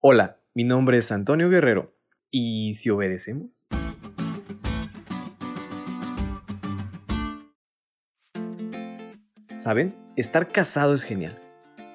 [0.00, 1.92] Hola, mi nombre es Antonio Guerrero.
[2.30, 3.66] ¿Y si obedecemos?
[9.56, 9.96] ¿Saben?
[10.14, 11.36] Estar casado es genial.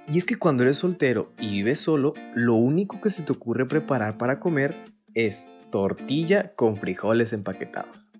[0.09, 3.65] Y es que cuando eres soltero y vives solo, lo único que se te ocurre
[3.65, 4.75] preparar para comer
[5.13, 8.11] es tortilla con frijoles empaquetados.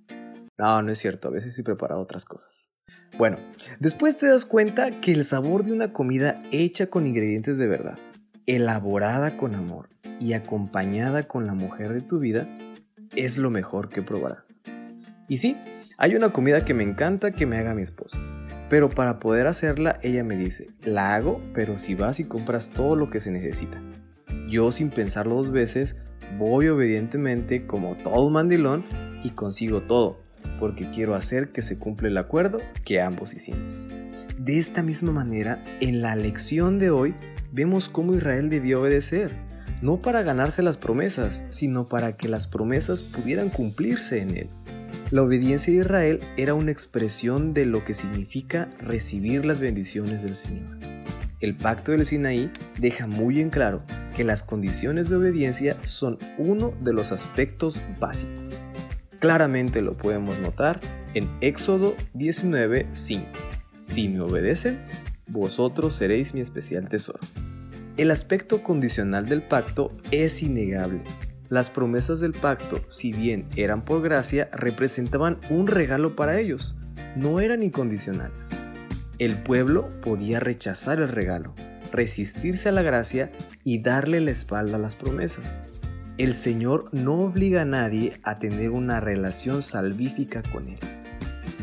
[0.58, 2.72] No, no es cierto, a veces sí prepara otras cosas.
[3.18, 3.38] Bueno,
[3.82, 8.00] después te das cuenta que el sabor de una comida hecha con ingredientes de verdad
[8.46, 9.90] elaborada con amor
[10.20, 12.48] y acompañada con la mujer de tu vida,
[13.16, 14.62] es lo mejor que probarás.
[15.28, 15.58] Y sí,
[15.98, 18.20] hay una comida que me encanta que me haga mi esposa.
[18.70, 22.96] Pero para poder hacerla, ella me dice, la hago, pero si vas y compras todo
[22.96, 23.82] lo que se necesita.
[24.50, 25.98] Yo sin pensarlo dos veces,
[26.38, 28.84] voy obedientemente como todo mandilón
[29.24, 30.20] y consigo todo,
[30.60, 33.86] porque quiero hacer que se cumpla el acuerdo que ambos hicimos.
[34.38, 37.16] De esta misma manera, en la lección de hoy
[37.54, 39.32] vemos cómo Israel debió obedecer,
[39.82, 44.50] no para ganarse las promesas, sino para que las promesas pudieran cumplirse en él.
[45.12, 50.34] La obediencia de Israel era una expresión de lo que significa recibir las bendiciones del
[50.34, 50.80] Señor.
[51.40, 53.84] El pacto del Sinaí deja muy en claro
[54.16, 58.66] que las condiciones de obediencia son uno de los aspectos básicos.
[59.20, 60.80] Claramente lo podemos notar
[61.14, 63.26] en Éxodo 19:5.
[63.82, 64.80] Si me obedecen,
[65.28, 67.20] vosotros seréis mi especial tesoro.
[67.96, 71.02] El aspecto condicional del pacto es innegable.
[71.50, 76.76] Las promesas del pacto, si bien eran por gracia, representaban un regalo para ellos,
[77.16, 78.56] no eran incondicionales.
[79.20, 81.54] El pueblo podía rechazar el regalo,
[81.92, 83.32] resistirse a la gracia
[83.64, 85.62] y darle la espalda a las promesas.
[86.18, 90.80] El Señor no obliga a nadie a tener una relación salvífica con Él.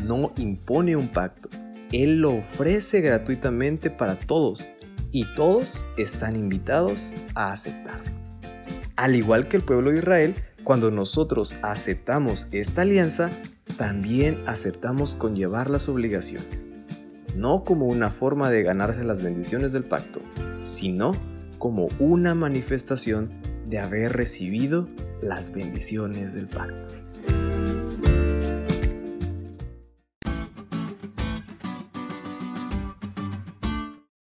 [0.05, 1.49] No impone un pacto,
[1.91, 4.69] Él lo ofrece gratuitamente para todos
[5.11, 8.11] y todos están invitados a aceptarlo.
[8.95, 13.29] Al igual que el pueblo de Israel, cuando nosotros aceptamos esta alianza,
[13.77, 16.75] también aceptamos conllevar las obligaciones,
[17.35, 20.21] no como una forma de ganarse las bendiciones del pacto,
[20.61, 21.13] sino
[21.57, 23.29] como una manifestación
[23.67, 24.87] de haber recibido
[25.21, 26.93] las bendiciones del pacto.